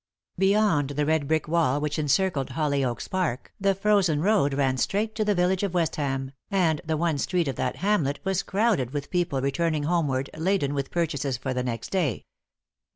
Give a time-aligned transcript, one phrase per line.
[0.39, 5.23] Beyond the red brick wall which encircled Hollyoaks Park the frozen road ran straight to
[5.23, 9.41] the village of Westham, and the one street of that hamlet was crowded with people
[9.41, 12.25] returning homeward laden with purchases for the next day.